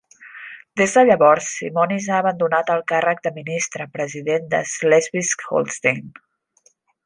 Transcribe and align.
Des 0.79 0.95
de 0.99 1.03
llavors, 1.09 1.49
Simonis 1.59 2.07
ha 2.13 2.15
abandonat 2.23 2.73
el 2.77 2.81
càrrec 2.93 3.23
de 3.27 3.33
ministre 3.37 3.87
president 3.99 4.51
de 4.57 4.63
Schleswig-Holstein. 4.75 6.05